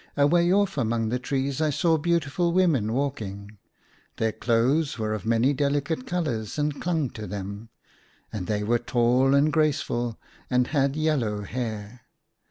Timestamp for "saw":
1.69-1.95